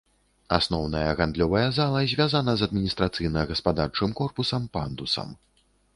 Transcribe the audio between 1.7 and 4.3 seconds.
зала звязана з адміністрацыйна-гаспадарчым